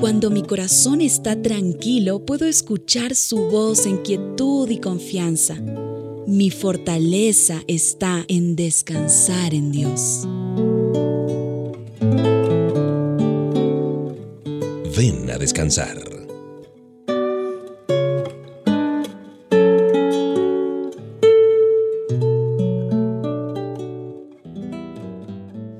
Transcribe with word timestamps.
Cuando 0.00 0.30
mi 0.30 0.42
corazón 0.42 1.02
está 1.02 1.40
tranquilo, 1.42 2.24
puedo 2.24 2.46
escuchar 2.46 3.14
su 3.14 3.50
voz 3.50 3.84
en 3.84 3.98
quietud 3.98 4.70
y 4.70 4.78
confianza. 4.78 5.56
Mi 6.26 6.48
fortaleza 6.48 7.60
está 7.68 8.24
en 8.26 8.56
descansar 8.56 9.52
en 9.52 9.70
Dios. 9.70 10.26
Ven 14.96 15.30
a 15.30 15.36
descansar. 15.36 15.98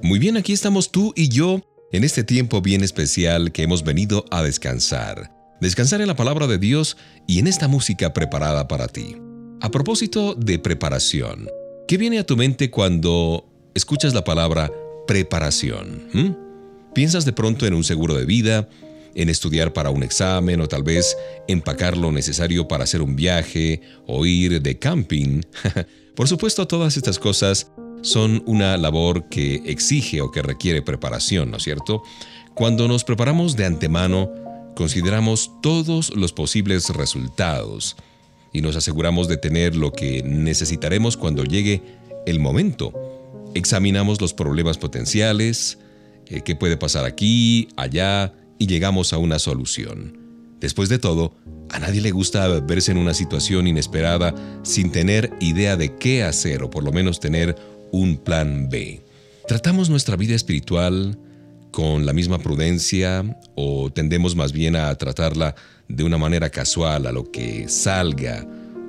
Muy 0.02 0.18
bien, 0.18 0.36
aquí 0.36 0.52
estamos 0.52 0.90
tú 0.90 1.14
y 1.16 1.30
yo 1.30 1.62
en 1.92 2.04
este 2.04 2.22
tiempo 2.24 2.60
bien 2.60 2.82
especial 2.82 3.52
que 3.52 3.62
hemos 3.62 3.82
venido 3.82 4.24
a 4.30 4.42
descansar. 4.42 5.32
Descansar 5.60 6.00
en 6.00 6.06
la 6.06 6.16
palabra 6.16 6.46
de 6.46 6.58
Dios 6.58 6.96
y 7.26 7.38
en 7.38 7.46
esta 7.46 7.68
música 7.68 8.12
preparada 8.12 8.68
para 8.68 8.86
ti. 8.86 9.16
A 9.60 9.70
propósito 9.70 10.34
de 10.34 10.58
preparación, 10.58 11.48
¿qué 11.88 11.98
viene 11.98 12.18
a 12.18 12.24
tu 12.24 12.36
mente 12.36 12.70
cuando 12.70 13.46
escuchas 13.74 14.14
la 14.14 14.24
palabra 14.24 14.70
preparación? 15.06 16.08
¿Mm? 16.12 16.94
¿Piensas 16.94 17.24
de 17.24 17.32
pronto 17.32 17.66
en 17.66 17.74
un 17.74 17.84
seguro 17.84 18.14
de 18.14 18.24
vida, 18.24 18.68
en 19.14 19.28
estudiar 19.28 19.72
para 19.72 19.90
un 19.90 20.02
examen 20.02 20.60
o 20.60 20.68
tal 20.68 20.84
vez 20.84 21.16
empacar 21.48 21.96
lo 21.96 22.12
necesario 22.12 22.68
para 22.68 22.84
hacer 22.84 23.02
un 23.02 23.16
viaje 23.16 23.82
o 24.06 24.24
ir 24.24 24.62
de 24.62 24.78
camping? 24.78 25.42
Por 26.14 26.28
supuesto, 26.28 26.66
todas 26.66 26.96
estas 26.96 27.18
cosas 27.18 27.70
son 28.02 28.42
una 28.46 28.76
labor 28.76 29.28
que 29.28 29.62
exige 29.66 30.20
o 30.20 30.30
que 30.30 30.42
requiere 30.42 30.82
preparación, 30.82 31.50
¿no 31.50 31.58
es 31.58 31.62
cierto? 31.62 32.02
Cuando 32.54 32.88
nos 32.88 33.04
preparamos 33.04 33.56
de 33.56 33.66
antemano, 33.66 34.30
consideramos 34.74 35.50
todos 35.62 36.14
los 36.16 36.32
posibles 36.32 36.88
resultados 36.90 37.96
y 38.52 38.60
nos 38.62 38.76
aseguramos 38.76 39.28
de 39.28 39.36
tener 39.36 39.76
lo 39.76 39.92
que 39.92 40.22
necesitaremos 40.22 41.16
cuando 41.16 41.44
llegue 41.44 41.82
el 42.26 42.40
momento. 42.40 42.92
Examinamos 43.54 44.20
los 44.20 44.34
problemas 44.34 44.78
potenciales, 44.78 45.78
eh, 46.26 46.42
qué 46.44 46.56
puede 46.56 46.76
pasar 46.76 47.04
aquí, 47.04 47.68
allá, 47.76 48.32
y 48.58 48.66
llegamos 48.66 49.12
a 49.12 49.18
una 49.18 49.38
solución. 49.38 50.18
Después 50.60 50.88
de 50.88 50.98
todo, 50.98 51.34
a 51.70 51.78
nadie 51.78 52.00
le 52.00 52.10
gusta 52.10 52.46
verse 52.60 52.92
en 52.92 52.98
una 52.98 53.14
situación 53.14 53.66
inesperada 53.66 54.34
sin 54.62 54.92
tener 54.92 55.32
idea 55.40 55.76
de 55.76 55.96
qué 55.96 56.22
hacer 56.22 56.62
o 56.62 56.70
por 56.70 56.84
lo 56.84 56.92
menos 56.92 57.20
tener 57.20 57.56
un 57.92 58.18
plan 58.18 58.68
B. 58.68 59.02
¿Tratamos 59.46 59.90
nuestra 59.90 60.16
vida 60.16 60.34
espiritual 60.34 61.18
con 61.70 62.06
la 62.06 62.12
misma 62.12 62.38
prudencia 62.38 63.38
o 63.54 63.90
tendemos 63.90 64.36
más 64.36 64.52
bien 64.52 64.76
a 64.76 64.94
tratarla 64.94 65.54
de 65.88 66.04
una 66.04 66.18
manera 66.18 66.50
casual 66.50 67.06
a 67.06 67.12
lo 67.12 67.30
que 67.30 67.68
salga, 67.68 68.46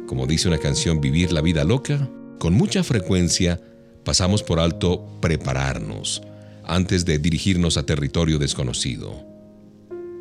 como 0.07 0.27
dice 0.27 0.47
una 0.47 0.57
canción, 0.57 1.01
vivir 1.01 1.31
la 1.31 1.41
vida 1.41 1.63
loca? 1.63 2.09
Con 2.39 2.53
mucha 2.53 2.83
frecuencia 2.83 3.59
pasamos 4.03 4.43
por 4.43 4.59
alto 4.59 5.07
prepararnos 5.21 6.21
antes 6.63 7.05
de 7.05 7.19
dirigirnos 7.19 7.77
a 7.77 7.85
territorio 7.85 8.39
desconocido. 8.39 9.25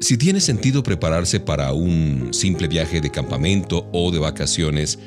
Si 0.01 0.17
tiene 0.17 0.41
sentido 0.41 0.83
prepararse 0.83 1.41
para 1.41 1.73
un 1.73 2.31
simple 2.33 2.69
viaje 2.69 3.01
de 3.01 3.11
campamento 3.11 3.89
o 3.93 4.11
de 4.11 4.19
vacaciones, 4.19 4.99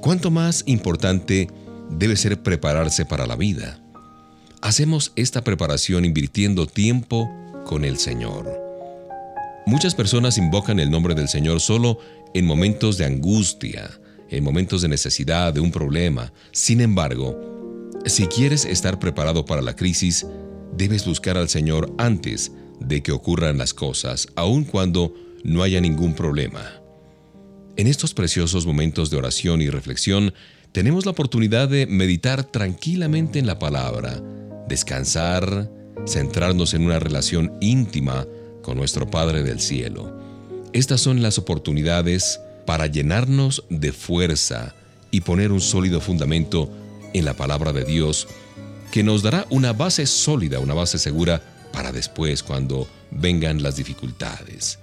¿cuánto 0.00 0.30
más 0.30 0.62
importante 0.66 1.48
debe 1.90 2.16
ser 2.16 2.42
prepararse 2.42 3.04
para 3.04 3.26
la 3.26 3.36
vida. 3.36 3.80
Hacemos 4.60 5.12
esta 5.16 5.44
preparación 5.44 6.04
invirtiendo 6.04 6.66
tiempo 6.66 7.30
con 7.64 7.84
el 7.84 7.98
Señor. 7.98 8.66
Muchas 9.66 9.94
personas 9.94 10.38
invocan 10.38 10.78
el 10.78 10.90
nombre 10.90 11.14
del 11.14 11.28
Señor 11.28 11.60
solo 11.60 11.98
en 12.34 12.46
momentos 12.46 12.98
de 12.98 13.04
angustia, 13.04 13.90
en 14.30 14.44
momentos 14.44 14.82
de 14.82 14.88
necesidad, 14.88 15.52
de 15.52 15.60
un 15.60 15.70
problema. 15.70 16.32
Sin 16.52 16.80
embargo, 16.80 17.90
si 18.06 18.26
quieres 18.26 18.64
estar 18.64 18.98
preparado 18.98 19.44
para 19.44 19.62
la 19.62 19.74
crisis, 19.74 20.26
debes 20.76 21.04
buscar 21.04 21.36
al 21.36 21.48
Señor 21.48 21.92
antes 21.98 22.52
de 22.80 23.02
que 23.02 23.12
ocurran 23.12 23.58
las 23.58 23.74
cosas, 23.74 24.28
aun 24.36 24.64
cuando 24.64 25.14
no 25.42 25.62
haya 25.62 25.80
ningún 25.80 26.14
problema. 26.14 26.80
En 27.76 27.86
estos 27.86 28.14
preciosos 28.14 28.66
momentos 28.66 29.10
de 29.10 29.16
oración 29.16 29.60
y 29.60 29.68
reflexión, 29.68 30.32
tenemos 30.72 31.04
la 31.04 31.12
oportunidad 31.12 31.68
de 31.68 31.86
meditar 31.86 32.44
tranquilamente 32.44 33.38
en 33.38 33.46
la 33.46 33.58
palabra, 33.58 34.22
descansar, 34.68 35.70
centrarnos 36.06 36.74
en 36.74 36.84
una 36.84 36.98
relación 36.98 37.56
íntima 37.60 38.26
con 38.62 38.76
nuestro 38.76 39.10
Padre 39.10 39.42
del 39.42 39.60
Cielo. 39.60 40.14
Estas 40.72 41.00
son 41.00 41.22
las 41.22 41.38
oportunidades 41.38 42.40
para 42.66 42.86
llenarnos 42.86 43.64
de 43.70 43.92
fuerza 43.92 44.74
y 45.10 45.22
poner 45.22 45.52
un 45.52 45.60
sólido 45.60 46.00
fundamento 46.00 46.70
en 47.14 47.24
la 47.24 47.34
palabra 47.34 47.72
de 47.72 47.84
Dios, 47.84 48.28
que 48.90 49.02
nos 49.02 49.22
dará 49.22 49.46
una 49.50 49.72
base 49.72 50.06
sólida, 50.06 50.58
una 50.58 50.74
base 50.74 50.98
segura 50.98 51.40
para 51.72 51.92
después 51.92 52.42
cuando 52.42 52.88
vengan 53.10 53.62
las 53.62 53.76
dificultades. 53.76 54.78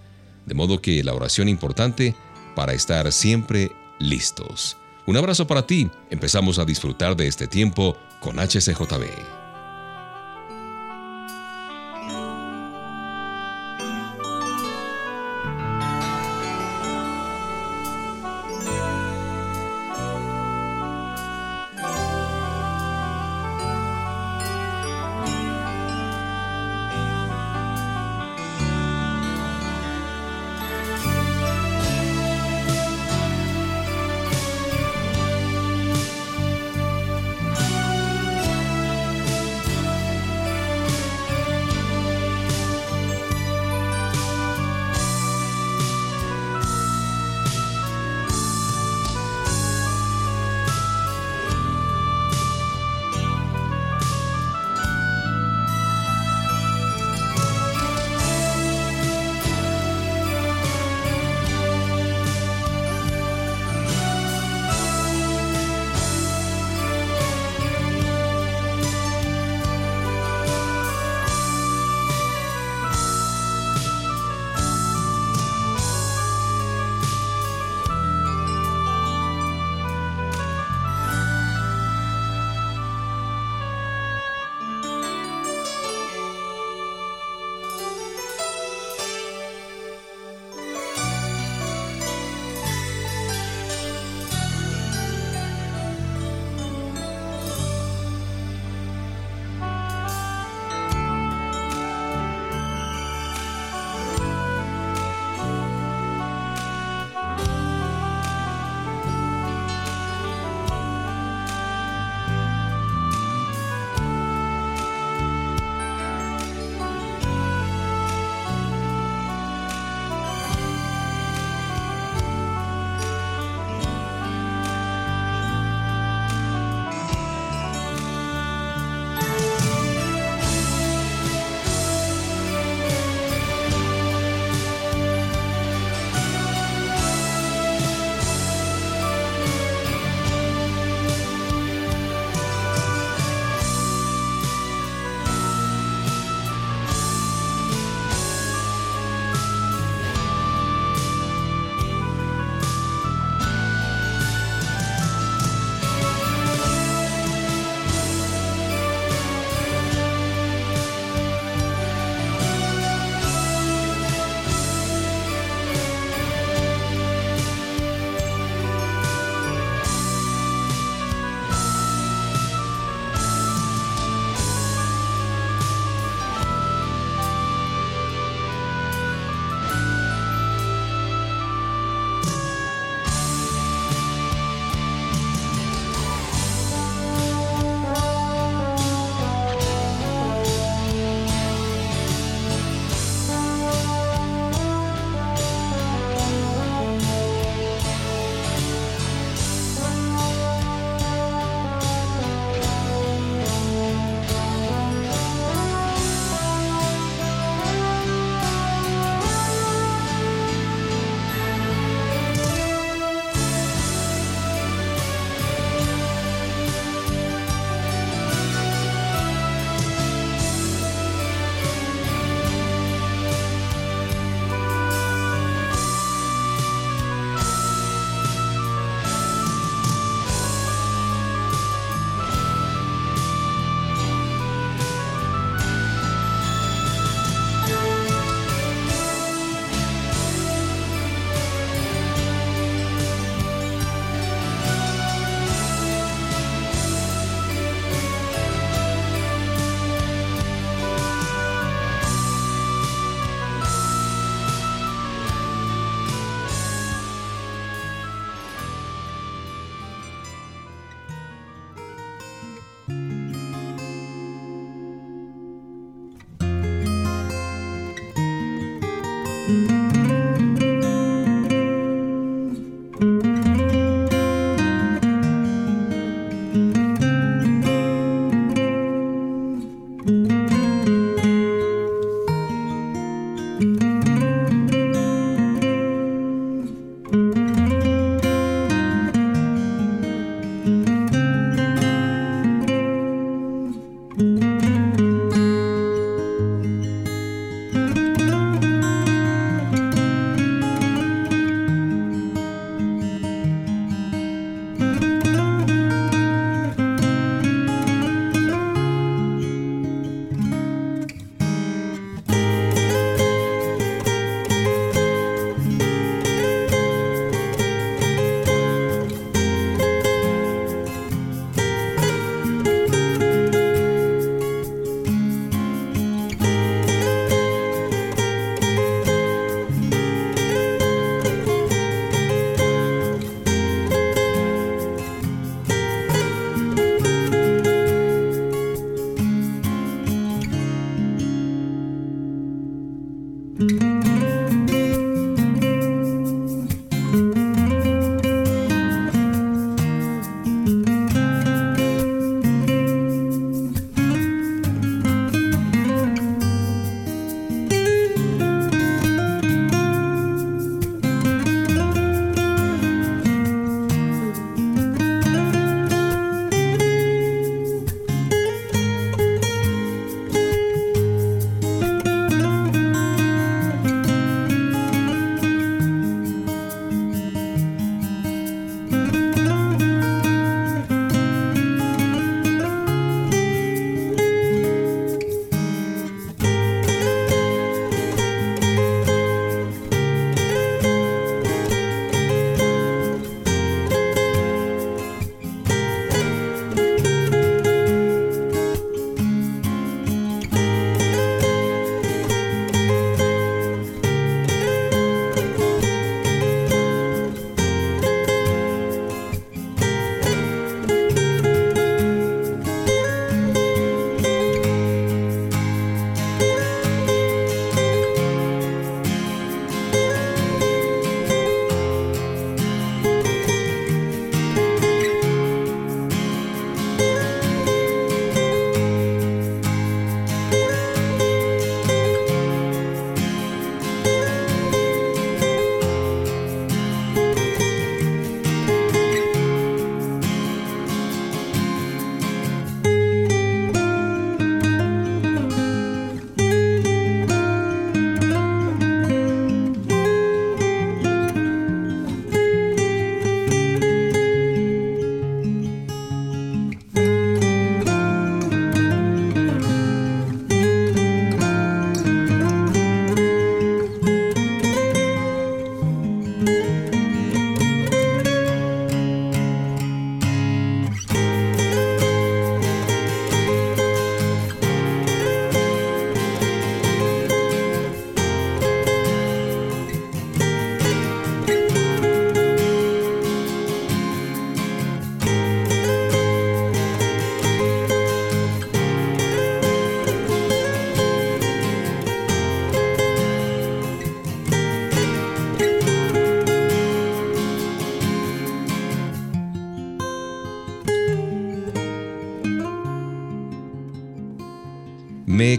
De 0.45 0.53
modo 0.53 0.81
que 0.81 1.03
la 1.03 1.13
oración 1.13 1.50
importante 1.50 2.15
para 2.55 2.73
estar 2.73 3.11
siempre 3.11 3.71
listos. 4.00 4.77
Un 5.06 5.18
abrazo 5.18 5.46
para 5.47 5.66
ti. 5.68 5.90
Empezamos 6.09 6.59
a 6.59 6.66
disfrutar 6.66 7.16
de 7.16 7.28
este 7.28 7.47
tiempo 7.47 7.97
con 8.22 8.38
HCJB. 8.38 9.32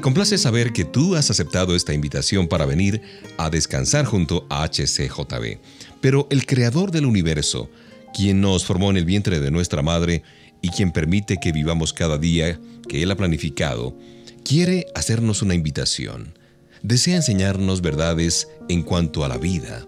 Complace 0.05 0.37
saber 0.37 0.75
que 0.75 0.85
tú 0.85 1.17
has 1.17 1.31
aceptado 1.31 1.75
esta 1.75 1.95
invitación 1.95 2.47
para 2.47 2.67
venir 2.67 3.01
a 3.39 3.49
descansar 3.49 4.05
junto 4.05 4.47
a 4.51 4.63
HCJB. 4.69 5.61
Pero 6.03 6.29
el 6.31 6.45
creador 6.45 6.91
del 6.91 7.07
universo, 7.07 7.71
quien 8.13 8.43
nos 8.43 8.67
formó 8.67 8.91
en 8.91 8.99
el 8.99 9.07
vientre 9.07 9.41
de 9.41 9.51
nuestra 9.51 9.81
madre 9.81 10.23
y 10.61 10.69
quien 10.69 10.93
permite 10.93 11.39
que 11.39 11.53
vivamos 11.53 11.95
cada 11.95 12.19
día 12.19 12.61
que 12.87 13.03
Él 13.03 13.13
ha 13.13 13.17
planificado, 13.17 13.97
quiere 14.45 14.85
hacernos 14.95 15.41
una 15.41 15.55
invitación. 15.55 16.35
Desea 16.83 17.17
enseñarnos 17.17 17.81
verdades 17.81 18.49
en 18.69 18.83
cuanto 18.83 19.25
a 19.25 19.29
la 19.29 19.39
vida. 19.39 19.87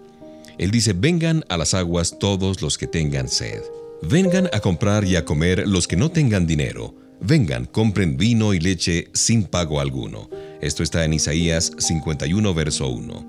Él 0.56 0.70
dice, 0.70 0.94
vengan 0.94 1.44
a 1.50 1.58
las 1.58 1.74
aguas 1.74 2.18
todos 2.18 2.62
los 2.62 2.78
que 2.78 2.86
tengan 2.86 3.28
sed. 3.28 3.60
Vengan 4.00 4.48
a 4.54 4.60
comprar 4.60 5.04
y 5.04 5.16
a 5.16 5.26
comer 5.26 5.68
los 5.68 5.86
que 5.86 5.96
no 5.96 6.10
tengan 6.10 6.46
dinero 6.46 7.05
Vengan, 7.20 7.64
compren 7.64 8.16
vino 8.16 8.52
y 8.52 8.60
leche 8.60 9.08
sin 9.14 9.44
pago 9.44 9.80
alguno. 9.80 10.28
Esto 10.60 10.82
está 10.82 11.04
en 11.04 11.14
Isaías 11.14 11.72
51, 11.78 12.54
verso 12.54 12.88
1. 12.88 13.28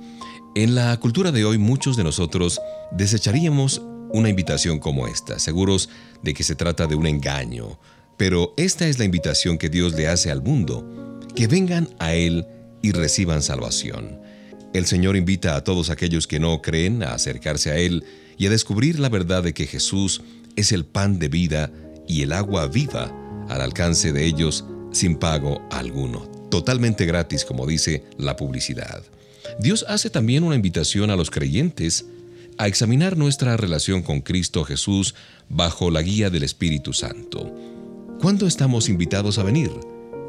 En 0.56 0.75
la 0.75 0.98
cultura 1.00 1.32
de 1.32 1.46
hoy 1.46 1.58
muchos 1.58 1.96
de 1.96 2.03
nosotros 2.03 2.60
desecharíamos 2.91 3.82
una 4.10 4.29
invitación 4.29 4.79
como 4.79 5.08
esta, 5.08 5.39
seguros 5.39 5.89
de 6.22 6.34
que 6.34 6.44
se 6.44 6.56
trata 6.56 6.88
de 6.88 6.96
un 6.96 7.08
engaño. 7.08 7.79
Pero 8.17 8.53
esta 8.58 8.88
es 8.88 9.00
la 9.00 9.06
invitación 9.06 9.58
que 9.58 9.70
Dios 9.70 9.94
le 9.94 10.08
hace 10.08 10.32
al 10.32 10.41
mundo, 10.41 11.20
que 11.36 11.48
vengan 11.48 11.89
a 12.00 12.13
Él 12.13 12.46
y 12.82 12.91
reciban 12.91 13.41
salvación. 13.41 14.20
El 14.74 14.86
Señor 14.86 15.15
invita 15.15 15.56
a 15.56 15.63
todos 15.63 15.89
aquellos 15.89 16.27
que 16.27 16.39
no 16.39 16.62
creen 16.62 17.03
a 17.03 17.13
acercarse 17.13 17.72
a 17.72 17.77
Él 17.77 18.03
y 18.38 18.48
a 18.48 18.50
descubrir 18.50 19.00
la 19.00 19.10
verdad 19.10 19.44
de 19.44 19.53
que 19.53 19.65
Jesús 19.65 20.22
es 20.56 20.72
el 20.72 20.86
pan 20.86 21.20
de 21.20 21.29
vida 21.29 21.72
y 22.08 22.24
el 22.24 22.34
agua 22.34 22.67
viva 22.67 23.13
al 23.50 23.62
alcance 23.62 24.12
de 24.13 24.25
ellos 24.25 24.66
sin 24.92 25.16
pago 25.16 25.62
alguno, 25.72 26.27
totalmente 26.50 27.06
gratis 27.06 27.46
como 27.46 27.66
dice 27.66 28.04
la 28.18 28.36
publicidad. 28.36 29.04
Dios 29.60 29.86
hace 29.88 30.10
también 30.10 30.44
una 30.44 30.56
invitación 30.56 31.10
a 31.10 31.16
los 31.16 31.32
creyentes 31.32 32.06
a 32.58 32.68
examinar 32.68 33.18
nuestra 33.18 33.56
relación 33.58 34.01
con 34.01 34.22
Cristo 34.22 34.63
Jesús 34.63 35.16
bajo 35.50 35.92
la 35.92 36.01
guía 36.01 36.30
del 36.30 36.44
Espíritu 36.44 36.94
Santo. 36.94 37.54
¿Cuándo 38.20 38.48
estamos 38.48 38.89
invitados 38.89 39.38
a 39.38 39.44
venir? 39.44 39.72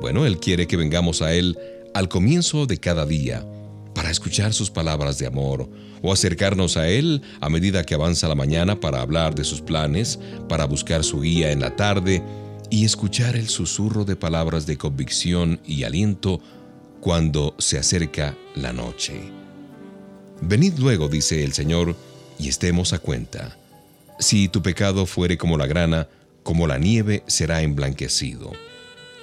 Bueno, 0.01 0.27
Él 0.27 0.39
quiere 0.39 0.67
que 0.67 0.77
vengamos 0.77 1.23
a 1.23 1.33
Él 1.33 1.59
al 1.95 2.09
comienzo 2.09 2.67
de 2.67 2.79
cada 2.79 3.07
día 3.07 3.45
para 3.95 4.11
escuchar 4.11 4.53
sus 4.53 4.71
palabras 4.71 5.19
de 5.19 5.27
amor 5.27 5.69
o 6.03 6.13
acercarnos 6.13 6.77
a 6.77 6.89
Él 6.89 7.23
a 7.41 7.49
medida 7.49 7.85
que 7.85 7.95
avanza 7.95 8.29
la 8.29 8.35
mañana 8.35 8.79
para 8.79 9.01
hablar 9.01 9.35
de 9.35 9.45
sus 9.45 9.61
planes, 9.61 10.19
para 10.49 10.67
buscar 10.67 11.03
su 11.03 11.21
guía 11.21 11.51
en 11.51 11.61
la 11.61 11.75
tarde 11.77 12.23
y 12.71 12.85
escuchar 12.85 13.37
el 13.37 13.49
susurro 13.49 14.05
de 14.05 14.17
palabras 14.17 14.67
de 14.67 14.77
convicción 14.77 15.61
y 15.67 15.85
aliento 15.85 16.41
cuando 17.01 17.55
se 17.59 17.79
acerca 17.79 18.37
la 18.55 18.73
noche. 18.73 19.21
Venid 20.41 20.79
luego, 20.79 21.09
dice 21.09 21.45
el 21.45 21.53
Señor, 21.53 21.97
y 22.39 22.49
estemos 22.49 22.93
a 22.93 22.99
cuenta. 22.99 23.57
Si 24.19 24.49
tu 24.49 24.63
pecado 24.63 25.07
fuere 25.07 25.39
como 25.39 25.57
la 25.57 25.67
grana, 25.67 26.09
como 26.43 26.67
la 26.67 26.79
nieve 26.79 27.23
será 27.27 27.63
emblanquecido. 27.63 28.53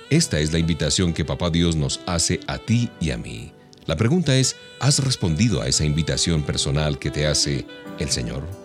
Esta 0.09 0.39
es 0.39 0.53
la 0.53 0.59
invitación 0.59 1.13
que 1.13 1.25
Papá 1.25 1.49
Dios 1.49 1.75
nos 1.75 1.99
hace 2.05 2.39
a 2.47 2.57
ti 2.59 2.89
y 2.99 3.11
a 3.11 3.17
mí. 3.17 3.51
La 3.85 3.95
pregunta 3.95 4.35
es, 4.35 4.55
¿has 4.79 4.99
respondido 4.99 5.61
a 5.61 5.67
esa 5.67 5.85
invitación 5.85 6.43
personal 6.43 6.99
que 6.99 7.11
te 7.11 7.27
hace 7.27 7.65
el 7.99 8.09
Señor? 8.09 8.64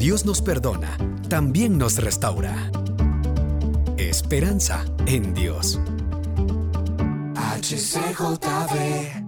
Dios 0.00 0.24
nos 0.24 0.40
perdona, 0.40 0.96
también 1.28 1.76
nos 1.76 1.98
restaura. 1.98 2.70
Esperanza 3.98 4.86
en 5.04 5.34
Dios. 5.34 5.78
HCJB 7.36 9.19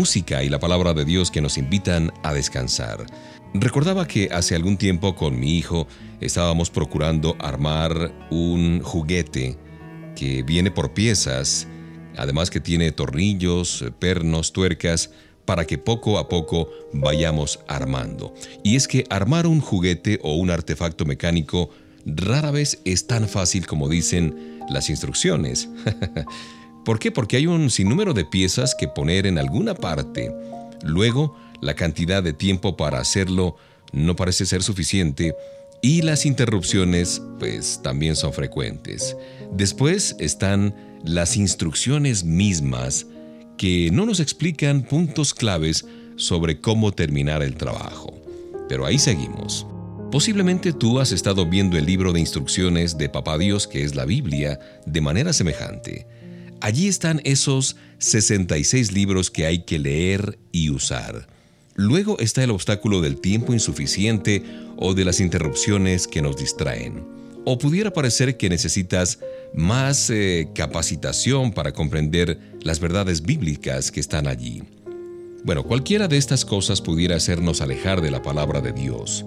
música 0.00 0.42
y 0.42 0.48
la 0.48 0.58
palabra 0.58 0.94
de 0.94 1.04
Dios 1.04 1.30
que 1.30 1.42
nos 1.42 1.58
invitan 1.58 2.10
a 2.22 2.32
descansar. 2.32 3.04
Recordaba 3.52 4.08
que 4.08 4.30
hace 4.32 4.54
algún 4.54 4.78
tiempo 4.78 5.14
con 5.14 5.38
mi 5.38 5.58
hijo 5.58 5.86
estábamos 6.22 6.70
procurando 6.70 7.36
armar 7.38 8.10
un 8.30 8.80
juguete 8.80 9.58
que 10.16 10.42
viene 10.42 10.70
por 10.70 10.94
piezas, 10.94 11.68
además 12.16 12.48
que 12.48 12.60
tiene 12.60 12.92
tornillos, 12.92 13.84
pernos, 13.98 14.54
tuercas, 14.54 15.10
para 15.44 15.66
que 15.66 15.76
poco 15.76 16.16
a 16.16 16.30
poco 16.30 16.70
vayamos 16.94 17.60
armando. 17.68 18.32
Y 18.64 18.76
es 18.76 18.88
que 18.88 19.04
armar 19.10 19.46
un 19.46 19.60
juguete 19.60 20.18
o 20.22 20.36
un 20.36 20.48
artefacto 20.48 21.04
mecánico 21.04 21.68
rara 22.06 22.50
vez 22.50 22.80
es 22.86 23.06
tan 23.06 23.28
fácil 23.28 23.66
como 23.66 23.86
dicen 23.90 24.60
las 24.70 24.88
instrucciones. 24.88 25.68
¿Por 26.84 26.98
qué? 26.98 27.10
Porque 27.10 27.36
hay 27.36 27.46
un 27.46 27.70
sinnúmero 27.70 28.14
de 28.14 28.24
piezas 28.24 28.74
que 28.74 28.88
poner 28.88 29.26
en 29.26 29.38
alguna 29.38 29.74
parte. 29.74 30.32
Luego, 30.82 31.36
la 31.60 31.74
cantidad 31.74 32.22
de 32.22 32.32
tiempo 32.32 32.76
para 32.76 33.00
hacerlo 33.00 33.56
no 33.92 34.16
parece 34.16 34.46
ser 34.46 34.62
suficiente 34.62 35.34
y 35.82 36.02
las 36.02 36.26
interrupciones 36.26 37.22
pues 37.38 37.80
también 37.82 38.16
son 38.16 38.32
frecuentes. 38.32 39.16
Después 39.52 40.16
están 40.18 40.74
las 41.04 41.36
instrucciones 41.36 42.24
mismas 42.24 43.06
que 43.56 43.90
no 43.92 44.06
nos 44.06 44.20
explican 44.20 44.82
puntos 44.82 45.34
claves 45.34 45.86
sobre 46.16 46.60
cómo 46.60 46.92
terminar 46.92 47.42
el 47.42 47.56
trabajo. 47.56 48.14
Pero 48.68 48.86
ahí 48.86 48.98
seguimos. 48.98 49.66
Posiblemente 50.10 50.72
tú 50.72 50.98
has 50.98 51.12
estado 51.12 51.46
viendo 51.46 51.78
el 51.78 51.86
libro 51.86 52.12
de 52.12 52.20
instrucciones 52.20 52.98
de 52.98 53.08
Papá 53.08 53.38
Dios, 53.38 53.66
que 53.66 53.84
es 53.84 53.94
la 53.94 54.04
Biblia, 54.04 54.58
de 54.86 55.00
manera 55.00 55.32
semejante. 55.32 56.06
Allí 56.60 56.88
están 56.88 57.22
esos 57.24 57.76
66 57.98 58.92
libros 58.92 59.30
que 59.30 59.46
hay 59.46 59.60
que 59.60 59.78
leer 59.78 60.38
y 60.52 60.70
usar. 60.70 61.26
Luego 61.74 62.18
está 62.18 62.44
el 62.44 62.50
obstáculo 62.50 63.00
del 63.00 63.20
tiempo 63.20 63.54
insuficiente 63.54 64.42
o 64.76 64.92
de 64.92 65.06
las 65.06 65.20
interrupciones 65.20 66.06
que 66.06 66.20
nos 66.20 66.36
distraen. 66.36 67.04
O 67.46 67.56
pudiera 67.56 67.92
parecer 67.92 68.36
que 68.36 68.50
necesitas 68.50 69.18
más 69.54 70.10
eh, 70.10 70.48
capacitación 70.54 71.52
para 71.52 71.72
comprender 71.72 72.38
las 72.62 72.80
verdades 72.80 73.22
bíblicas 73.22 73.90
que 73.90 74.00
están 74.00 74.26
allí. 74.26 74.62
Bueno, 75.42 75.62
cualquiera 75.62 76.06
de 76.06 76.18
estas 76.18 76.44
cosas 76.44 76.82
pudiera 76.82 77.16
hacernos 77.16 77.62
alejar 77.62 78.02
de 78.02 78.10
la 78.10 78.20
palabra 78.20 78.60
de 78.60 78.72
Dios. 78.72 79.24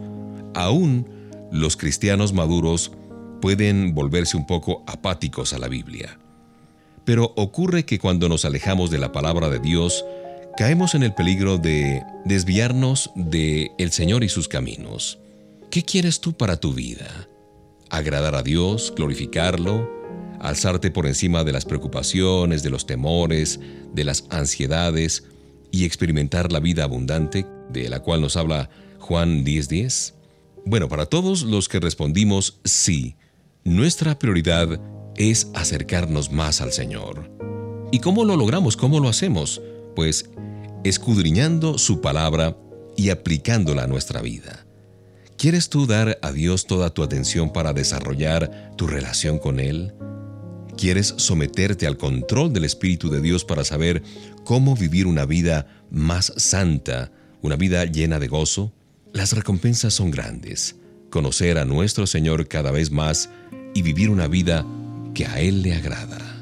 Aún 0.53 1.07
los 1.51 1.75
cristianos 1.75 2.33
maduros 2.33 2.91
pueden 3.41 3.95
volverse 3.95 4.37
un 4.37 4.45
poco 4.45 4.83
apáticos 4.85 5.53
a 5.53 5.57
la 5.57 5.67
Biblia. 5.67 6.19
Pero 7.05 7.33
ocurre 7.35 7.85
que 7.85 7.99
cuando 7.99 8.29
nos 8.29 8.45
alejamos 8.45 8.89
de 8.89 8.97
la 8.97 9.11
palabra 9.11 9.49
de 9.49 9.59
Dios, 9.59 10.05
caemos 10.57 10.95
en 10.95 11.03
el 11.03 11.13
peligro 11.13 11.57
de 11.57 12.03
desviarnos 12.25 13.11
de 13.15 13.71
el 13.77 13.91
Señor 13.91 14.23
y 14.23 14.29
sus 14.29 14.47
caminos. 14.47 15.19
¿Qué 15.69 15.83
quieres 15.83 16.21
tú 16.21 16.33
para 16.33 16.57
tu 16.57 16.73
vida? 16.73 17.27
¿Agradar 17.89 18.35
a 18.35 18.43
Dios, 18.43 18.93
glorificarlo, 18.95 19.89
alzarte 20.39 20.91
por 20.91 21.07
encima 21.07 21.43
de 21.43 21.51
las 21.51 21.65
preocupaciones, 21.65 22.63
de 22.63 22.69
los 22.69 22.85
temores, 22.85 23.59
de 23.93 24.03
las 24.03 24.25
ansiedades 24.29 25.23
y 25.71 25.85
experimentar 25.85 26.51
la 26.51 26.59
vida 26.59 26.83
abundante 26.83 27.45
de 27.69 27.89
la 27.89 28.01
cual 28.01 28.21
nos 28.21 28.37
habla 28.37 28.69
Juan 28.99 29.43
10:10? 29.43 30.13
Bueno, 30.65 30.87
para 30.87 31.07
todos 31.07 31.43
los 31.43 31.67
que 31.67 31.79
respondimos 31.79 32.59
sí, 32.63 33.15
nuestra 33.63 34.17
prioridad 34.19 34.79
es 35.17 35.49
acercarnos 35.53 36.31
más 36.31 36.61
al 36.61 36.71
Señor. 36.71 37.29
¿Y 37.91 37.99
cómo 37.99 38.25
lo 38.25 38.35
logramos? 38.35 38.75
¿Cómo 38.77 38.99
lo 38.99 39.09
hacemos? 39.09 39.61
Pues 39.95 40.29
escudriñando 40.83 41.77
su 41.77 42.01
palabra 42.01 42.57
y 42.97 43.09
aplicándola 43.09 43.83
a 43.83 43.87
nuestra 43.87 44.21
vida. 44.21 44.65
¿Quieres 45.37 45.69
tú 45.69 45.87
dar 45.87 46.19
a 46.21 46.31
Dios 46.31 46.67
toda 46.67 46.89
tu 46.91 47.03
atención 47.03 47.51
para 47.51 47.73
desarrollar 47.73 48.73
tu 48.77 48.87
relación 48.87 49.39
con 49.39 49.59
Él? 49.59 49.93
¿Quieres 50.77 51.13
someterte 51.17 51.85
al 51.85 51.97
control 51.97 52.53
del 52.53 52.65
Espíritu 52.65 53.09
de 53.09 53.21
Dios 53.21 53.45
para 53.45 53.63
saber 53.63 54.03
cómo 54.43 54.75
vivir 54.75 55.05
una 55.05 55.25
vida 55.25 55.67
más 55.91 56.33
santa, 56.37 57.11
una 57.41 57.55
vida 57.55 57.85
llena 57.85 58.19
de 58.19 58.27
gozo? 58.27 58.73
Las 59.11 59.33
recompensas 59.33 59.93
son 59.93 60.11
grandes. 60.11 60.75
Conocer 61.09 61.57
a 61.59 61.65
nuestro 61.65 62.07
Señor 62.07 62.47
cada 62.47 62.71
vez 62.71 62.89
más 62.89 63.29
y 63.75 63.81
vivir 63.81 64.09
una 64.09 64.27
vida 64.27 64.65
que 65.13 65.25
a 65.25 65.39
Él 65.39 65.61
le 65.61 65.73
agrada. 65.73 66.32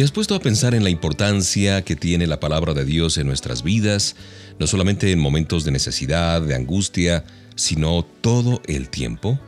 ¿Te 0.00 0.04
has 0.04 0.12
puesto 0.12 0.34
a 0.34 0.40
pensar 0.40 0.74
en 0.74 0.82
la 0.82 0.88
importancia 0.88 1.82
que 1.82 1.94
tiene 1.94 2.26
la 2.26 2.40
palabra 2.40 2.72
de 2.72 2.86
Dios 2.86 3.18
en 3.18 3.26
nuestras 3.26 3.62
vidas, 3.62 4.16
no 4.58 4.66
solamente 4.66 5.12
en 5.12 5.18
momentos 5.18 5.62
de 5.62 5.72
necesidad, 5.72 6.40
de 6.40 6.54
angustia, 6.54 7.22
sino 7.54 8.02
todo 8.22 8.62
el 8.66 8.88
tiempo? 8.88 9.38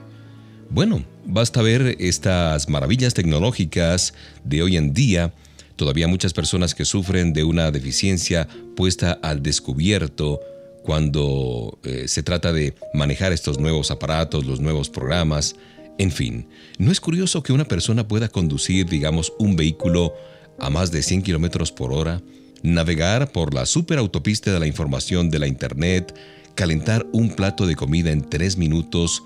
Bueno, 0.68 1.06
basta 1.24 1.62
ver 1.62 1.96
estas 2.00 2.68
maravillas 2.68 3.14
tecnológicas 3.14 4.12
de 4.44 4.62
hoy 4.62 4.76
en 4.76 4.92
día, 4.92 5.32
todavía 5.76 6.06
muchas 6.06 6.34
personas 6.34 6.74
que 6.74 6.84
sufren 6.84 7.32
de 7.32 7.44
una 7.44 7.70
deficiencia 7.70 8.46
puesta 8.76 9.12
al 9.22 9.42
descubierto 9.42 10.38
cuando 10.82 11.78
eh, 11.82 12.08
se 12.08 12.22
trata 12.22 12.52
de 12.52 12.74
manejar 12.92 13.32
estos 13.32 13.58
nuevos 13.58 13.90
aparatos, 13.90 14.44
los 14.44 14.60
nuevos 14.60 14.90
programas, 14.90 15.56
en 15.96 16.10
fin, 16.10 16.46
¿no 16.78 16.92
es 16.92 17.00
curioso 17.00 17.42
que 17.42 17.54
una 17.54 17.64
persona 17.64 18.06
pueda 18.06 18.28
conducir, 18.28 18.86
digamos, 18.86 19.32
un 19.38 19.56
vehículo 19.56 20.12
a 20.58 20.70
más 20.70 20.90
de 20.92 21.02
100 21.02 21.22
km 21.22 21.72
por 21.72 21.92
hora, 21.92 22.22
navegar 22.62 23.32
por 23.32 23.54
la 23.54 23.66
superautopista 23.66 24.52
de 24.52 24.60
la 24.60 24.66
información 24.66 25.30
de 25.30 25.38
la 25.38 25.46
Internet, 25.46 26.14
calentar 26.54 27.06
un 27.12 27.30
plato 27.30 27.66
de 27.66 27.76
comida 27.76 28.10
en 28.10 28.28
3 28.28 28.56
minutos 28.56 29.22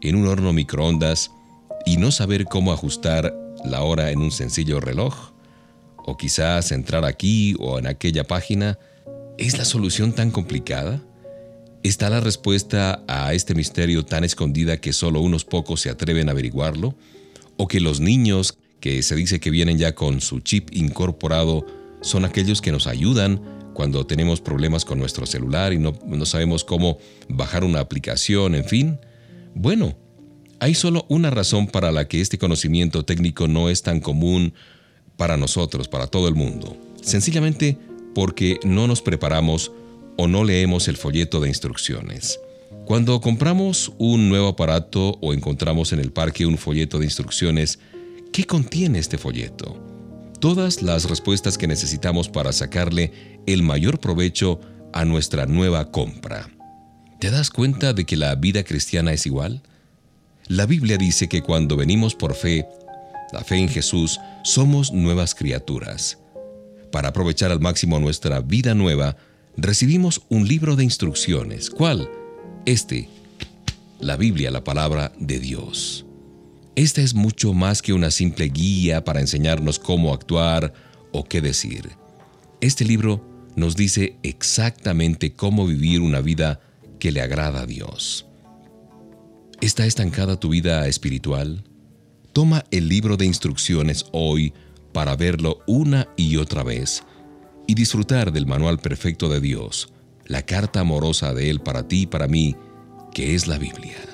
en 0.00 0.16
un 0.16 0.26
horno 0.26 0.52
microondas 0.52 1.30
y 1.86 1.96
no 1.96 2.10
saber 2.10 2.44
cómo 2.46 2.72
ajustar 2.72 3.34
la 3.64 3.82
hora 3.82 4.10
en 4.10 4.20
un 4.20 4.30
sencillo 4.30 4.80
reloj? 4.80 5.32
¿O 5.96 6.16
quizás 6.16 6.72
entrar 6.72 7.04
aquí 7.04 7.54
o 7.58 7.78
en 7.78 7.86
aquella 7.86 8.24
página? 8.24 8.78
¿Es 9.38 9.58
la 9.58 9.64
solución 9.64 10.12
tan 10.12 10.30
complicada? 10.30 11.02
¿Está 11.82 12.10
la 12.10 12.20
respuesta 12.20 13.02
a 13.06 13.32
este 13.32 13.54
misterio 13.54 14.04
tan 14.04 14.24
escondida 14.24 14.78
que 14.78 14.92
solo 14.92 15.20
unos 15.20 15.44
pocos 15.44 15.80
se 15.80 15.90
atreven 15.90 16.28
a 16.28 16.32
averiguarlo? 16.32 16.94
¿O 17.56 17.68
que 17.68 17.80
los 17.80 18.00
niños, 18.00 18.58
que 18.80 19.02
se 19.02 19.14
dice 19.14 19.40
que 19.40 19.50
vienen 19.50 19.78
ya 19.78 19.94
con 19.94 20.20
su 20.20 20.40
chip 20.40 20.70
incorporado, 20.72 21.66
son 22.00 22.24
aquellos 22.24 22.60
que 22.60 22.72
nos 22.72 22.86
ayudan 22.86 23.40
cuando 23.74 24.06
tenemos 24.06 24.40
problemas 24.40 24.84
con 24.84 24.98
nuestro 24.98 25.26
celular 25.26 25.72
y 25.72 25.78
no, 25.78 25.92
no 26.06 26.26
sabemos 26.26 26.64
cómo 26.64 26.98
bajar 27.28 27.64
una 27.64 27.80
aplicación, 27.80 28.54
en 28.54 28.64
fin? 28.64 28.98
Bueno, 29.54 29.96
hay 30.58 30.74
solo 30.74 31.06
una 31.08 31.30
razón 31.30 31.66
para 31.66 31.92
la 31.92 32.06
que 32.08 32.20
este 32.20 32.38
conocimiento 32.38 33.04
técnico 33.04 33.48
no 33.48 33.70
es 33.70 33.82
tan 33.82 34.00
común 34.00 34.54
para 35.16 35.36
nosotros, 35.36 35.88
para 35.88 36.06
todo 36.06 36.28
el 36.28 36.34
mundo. 36.34 36.76
Sencillamente 37.02 37.78
porque 38.14 38.58
no 38.64 38.86
nos 38.86 39.02
preparamos 39.02 39.72
o 40.16 40.28
no 40.28 40.44
leemos 40.44 40.88
el 40.88 40.96
folleto 40.96 41.40
de 41.40 41.48
instrucciones. 41.48 42.40
Cuando 42.84 43.20
compramos 43.20 43.92
un 43.98 44.28
nuevo 44.28 44.48
aparato 44.48 45.18
o 45.20 45.32
encontramos 45.32 45.92
en 45.92 46.00
el 46.00 46.12
parque 46.12 46.44
un 46.44 46.58
folleto 46.58 46.98
de 46.98 47.06
instrucciones, 47.06 47.78
¿qué 48.32 48.44
contiene 48.44 48.98
este 48.98 49.18
folleto? 49.18 49.78
Todas 50.40 50.82
las 50.82 51.08
respuestas 51.08 51.58
que 51.58 51.66
necesitamos 51.66 52.28
para 52.28 52.52
sacarle 52.52 53.42
el 53.46 53.62
mayor 53.62 53.98
provecho 54.00 54.60
a 54.92 55.04
nuestra 55.04 55.46
nueva 55.46 55.90
compra. 55.90 56.48
¿Te 57.18 57.30
das 57.30 57.50
cuenta 57.50 57.92
de 57.92 58.06
que 58.06 58.16
la 58.16 58.34
vida 58.34 58.64
cristiana 58.64 59.12
es 59.12 59.26
igual? 59.26 59.62
La 60.48 60.66
Biblia 60.66 60.96
dice 60.96 61.28
que 61.28 61.42
cuando 61.42 61.76
venimos 61.76 62.14
por 62.14 62.34
fe, 62.34 62.66
la 63.32 63.44
fe 63.44 63.56
en 63.56 63.68
Jesús, 63.68 64.18
somos 64.42 64.92
nuevas 64.92 65.34
criaturas. 65.34 66.18
Para 66.90 67.10
aprovechar 67.10 67.52
al 67.52 67.60
máximo 67.60 68.00
nuestra 68.00 68.40
vida 68.40 68.74
nueva, 68.74 69.16
recibimos 69.56 70.22
un 70.28 70.48
libro 70.48 70.74
de 70.74 70.84
instrucciones. 70.84 71.70
¿Cuál? 71.70 72.08
Este, 72.64 73.08
la 74.00 74.16
Biblia, 74.16 74.50
la 74.50 74.64
palabra 74.64 75.12
de 75.18 75.38
Dios. 75.38 76.06
Esta 76.80 77.02
es 77.02 77.12
mucho 77.12 77.52
más 77.52 77.82
que 77.82 77.92
una 77.92 78.10
simple 78.10 78.46
guía 78.48 79.04
para 79.04 79.20
enseñarnos 79.20 79.78
cómo 79.78 80.14
actuar 80.14 80.72
o 81.12 81.24
qué 81.24 81.42
decir. 81.42 81.90
Este 82.62 82.86
libro 82.86 83.22
nos 83.54 83.76
dice 83.76 84.16
exactamente 84.22 85.34
cómo 85.34 85.66
vivir 85.66 86.00
una 86.00 86.22
vida 86.22 86.58
que 86.98 87.12
le 87.12 87.20
agrada 87.20 87.60
a 87.60 87.66
Dios. 87.66 88.24
¿Está 89.60 89.84
estancada 89.84 90.40
tu 90.40 90.48
vida 90.48 90.88
espiritual? 90.88 91.64
Toma 92.32 92.64
el 92.70 92.88
libro 92.88 93.18
de 93.18 93.26
instrucciones 93.26 94.06
hoy 94.12 94.54
para 94.94 95.16
verlo 95.16 95.58
una 95.66 96.08
y 96.16 96.38
otra 96.38 96.62
vez 96.62 97.02
y 97.66 97.74
disfrutar 97.74 98.32
del 98.32 98.46
manual 98.46 98.78
perfecto 98.78 99.28
de 99.28 99.42
Dios, 99.42 99.92
la 100.24 100.46
carta 100.46 100.80
amorosa 100.80 101.34
de 101.34 101.50
Él 101.50 101.60
para 101.60 101.86
ti 101.86 102.04
y 102.04 102.06
para 102.06 102.26
mí, 102.26 102.56
que 103.12 103.34
es 103.34 103.48
la 103.48 103.58
Biblia. 103.58 104.09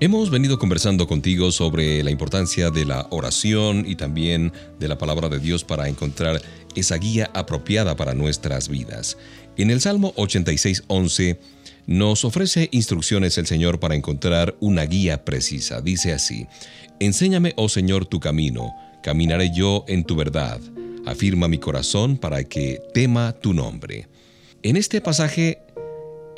Hemos 0.00 0.30
venido 0.30 0.60
conversando 0.60 1.08
contigo 1.08 1.50
sobre 1.50 2.04
la 2.04 2.12
importancia 2.12 2.70
de 2.70 2.84
la 2.84 3.08
oración 3.10 3.84
y 3.84 3.96
también 3.96 4.52
de 4.78 4.86
la 4.86 4.96
palabra 4.96 5.28
de 5.28 5.40
Dios 5.40 5.64
para 5.64 5.88
encontrar 5.88 6.40
esa 6.76 6.96
guía 6.98 7.32
apropiada 7.34 7.96
para 7.96 8.14
nuestras 8.14 8.68
vidas. 8.68 9.18
En 9.56 9.70
el 9.70 9.80
Salmo 9.80 10.14
86.11 10.14 11.38
nos 11.88 12.24
ofrece 12.24 12.68
instrucciones 12.70 13.38
el 13.38 13.46
Señor 13.48 13.80
para 13.80 13.96
encontrar 13.96 14.54
una 14.60 14.84
guía 14.84 15.24
precisa. 15.24 15.80
Dice 15.80 16.12
así, 16.12 16.46
Enséñame, 17.00 17.54
oh 17.56 17.68
Señor, 17.68 18.06
tu 18.06 18.20
camino, 18.20 18.72
caminaré 19.02 19.50
yo 19.52 19.84
en 19.88 20.04
tu 20.04 20.14
verdad. 20.14 20.60
Afirma 21.06 21.48
mi 21.48 21.58
corazón 21.58 22.18
para 22.18 22.44
que 22.44 22.80
tema 22.94 23.32
tu 23.32 23.52
nombre. 23.52 24.06
En 24.62 24.76
este 24.76 25.00
pasaje, 25.00 25.58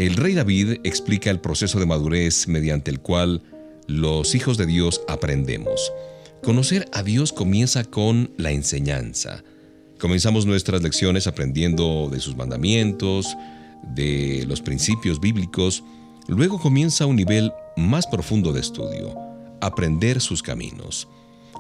el 0.00 0.16
rey 0.16 0.32
David 0.32 0.78
explica 0.82 1.30
el 1.30 1.40
proceso 1.40 1.78
de 1.78 1.84
madurez 1.84 2.48
mediante 2.48 2.90
el 2.90 3.00
cual 3.00 3.42
los 3.86 4.34
hijos 4.34 4.56
de 4.56 4.64
Dios 4.64 5.02
aprendemos. 5.08 5.92
Conocer 6.42 6.88
a 6.94 7.02
Dios 7.02 7.34
comienza 7.34 7.84
con 7.84 8.32
la 8.38 8.50
enseñanza. 8.50 9.44
Comenzamos 9.98 10.46
nuestras 10.46 10.80
lecciones 10.80 11.26
aprendiendo 11.26 12.08
de 12.10 12.18
sus 12.18 12.34
mandamientos, 12.34 13.36
de 13.94 14.46
los 14.48 14.62
principios 14.62 15.20
bíblicos. 15.20 15.84
Luego 16.28 16.58
comienza 16.58 17.04
un 17.04 17.16
nivel 17.16 17.52
más 17.76 18.06
profundo 18.06 18.54
de 18.54 18.60
estudio, 18.60 19.14
aprender 19.60 20.22
sus 20.22 20.42
caminos. 20.42 21.08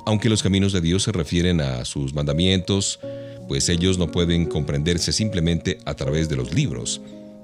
Aunque 0.06 0.30
los 0.30 0.42
caminos 0.42 0.72
de 0.72 0.80
Dios 0.80 1.02
se 1.02 1.12
refieren 1.12 1.60
a 1.60 1.84
sus 1.84 2.14
mandamientos, 2.14 3.00
pues 3.48 3.68
ellos 3.68 3.98
no 3.98 4.10
pueden 4.10 4.46
comprenderse 4.46 5.12
simplemente 5.12 5.78
a 5.84 5.92
través 5.92 6.30
de 6.30 6.36
los 6.36 6.54
libros. 6.54 7.02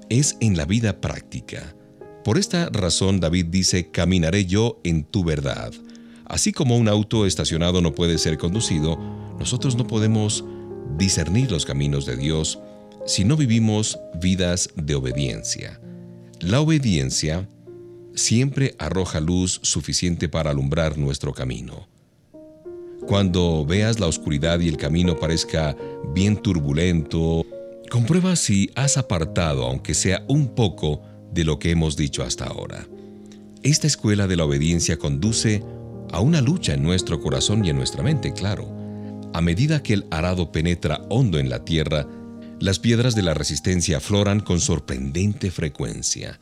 Es 0.09 0.37
en 0.39 0.55
la 0.55 0.65
vida 0.65 1.01
práctica. 1.01 1.75
Por 2.23 2.37
esta 2.37 2.69
razón 2.69 3.19
David 3.19 3.47
dice, 3.47 3.91
caminaré 3.91 4.45
yo 4.45 4.79
en 4.83 5.03
tu 5.03 5.23
verdad. 5.23 5.73
Así 6.25 6.51
como 6.51 6.77
un 6.77 6.87
auto 6.87 7.25
estacionado 7.25 7.81
no 7.81 7.93
puede 7.93 8.17
ser 8.17 8.37
conducido, 8.37 8.97
nosotros 9.39 9.75
no 9.75 9.87
podemos 9.87 10.43
discernir 10.97 11.51
los 11.51 11.65
caminos 11.65 12.05
de 12.05 12.17
Dios 12.17 12.59
si 13.05 13.23
no 13.23 13.37
vivimos 13.37 13.99
vidas 14.21 14.69
de 14.75 14.95
obediencia. 14.95 15.79
La 16.39 16.61
obediencia 16.61 17.49
siempre 18.13 18.75
arroja 18.79 19.19
luz 19.19 19.59
suficiente 19.63 20.27
para 20.27 20.51
alumbrar 20.51 20.97
nuestro 20.97 21.33
camino. 21.33 21.87
Cuando 23.07 23.65
veas 23.65 23.99
la 23.99 24.07
oscuridad 24.07 24.59
y 24.59 24.67
el 24.67 24.77
camino 24.77 25.17
parezca 25.17 25.77
bien 26.13 26.35
turbulento, 26.35 27.45
comprueba 27.89 28.35
si 28.35 28.69
has 28.75 28.97
apartado, 28.97 29.65
aunque 29.65 29.93
sea 29.93 30.23
un 30.27 30.49
poco, 30.49 31.01
de 31.31 31.43
lo 31.43 31.59
que 31.59 31.71
hemos 31.71 31.97
dicho 31.97 32.23
hasta 32.23 32.45
ahora. 32.45 32.87
Esta 33.63 33.87
escuela 33.87 34.27
de 34.27 34.35
la 34.35 34.45
obediencia 34.45 34.97
conduce 34.97 35.63
a 36.11 36.21
una 36.21 36.41
lucha 36.41 36.73
en 36.73 36.83
nuestro 36.83 37.19
corazón 37.19 37.65
y 37.65 37.69
en 37.69 37.77
nuestra 37.77 38.03
mente, 38.03 38.33
claro. 38.33 38.67
A 39.33 39.41
medida 39.41 39.83
que 39.83 39.93
el 39.93 40.07
arado 40.09 40.51
penetra 40.51 41.01
hondo 41.09 41.37
en 41.37 41.49
la 41.49 41.65
tierra, 41.65 42.07
las 42.59 42.79
piedras 42.79 43.13
de 43.13 43.21
la 43.23 43.33
resistencia 43.33 43.97
afloran 43.97 44.39
con 44.39 44.59
sorprendente 44.59 45.51
frecuencia. 45.51 46.39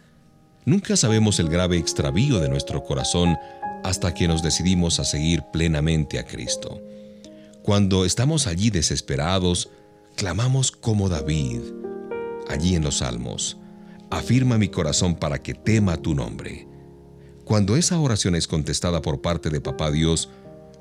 Nunca 0.66 0.96
sabemos 0.96 1.40
el 1.40 1.50
grave 1.50 1.78
extravío 1.78 2.40
de 2.40 2.50
nuestro 2.50 2.84
corazón 2.84 3.38
hasta 3.84 4.14
que 4.14 4.28
nos 4.28 4.42
decidimos 4.42 5.00
a 5.00 5.04
seguir 5.04 5.44
plenamente 5.52 6.20
a 6.20 6.26
Cristo. 6.26 6.82
Cuando 7.64 8.06
estamos 8.06 8.48
allí 8.48 8.70
desesperados, 8.70 9.70
clamamos 10.16 10.72
como 10.72 11.10
David, 11.10 11.62
allí 12.48 12.76
en 12.76 12.84
los 12.84 12.98
Salmos, 12.98 13.58
afirma 14.10 14.58
mi 14.58 14.70
corazón 14.70 15.16
para 15.16 15.42
que 15.42 15.54
tema 15.54 15.98
tu 15.98 16.16
nombre. 16.16 16.68
Cuando 17.44 17.76
esa 17.76 18.00
oración 18.00 18.36
es 18.36 18.48
contestada 18.48 19.02
por 19.02 19.22
parte 19.22 19.50
de 19.50 19.62
Papá 19.62 19.92
Dios, 19.92 20.30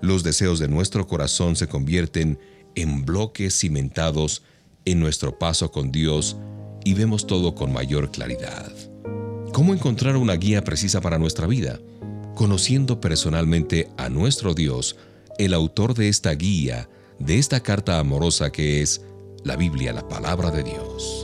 los 0.00 0.22
deseos 0.22 0.58
de 0.58 0.68
nuestro 0.68 1.06
corazón 1.06 1.56
se 1.56 1.66
convierten 1.66 2.38
en 2.74 3.04
bloques 3.04 3.58
cimentados 3.58 4.42
en 4.84 5.00
nuestro 5.00 5.38
paso 5.38 5.70
con 5.70 5.90
Dios 5.90 6.36
y 6.84 6.94
vemos 6.94 7.26
todo 7.26 7.54
con 7.54 7.72
mayor 7.72 8.10
claridad. 8.10 8.72
¿Cómo 9.52 9.72
encontrar 9.72 10.16
una 10.16 10.34
guía 10.34 10.64
precisa 10.64 11.00
para 11.00 11.18
nuestra 11.18 11.46
vida? 11.46 11.80
Conociendo 12.34 13.00
personalmente 13.00 13.88
a 13.96 14.08
nuestro 14.08 14.54
Dios, 14.54 14.96
el 15.38 15.54
autor 15.54 15.94
de 15.94 16.08
esta 16.08 16.32
guía, 16.32 16.88
de 17.18 17.38
esta 17.38 17.60
carta 17.60 17.98
amorosa 17.98 18.50
que 18.50 18.82
es 18.82 19.02
la 19.44 19.56
Biblia, 19.56 19.92
la 19.92 20.08
palabra 20.08 20.50
de 20.50 20.62
Dios. 20.62 21.23